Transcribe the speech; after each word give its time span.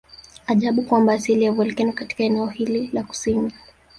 Ajabu 0.47 0.81
kwamba 0.83 1.13
asili 1.13 1.43
ya 1.45 1.51
volkeno 1.51 1.93
katika 1.93 2.23
eneo 2.23 2.47
hili 2.47 2.87
la 2.93 3.03
kusini 3.03 3.53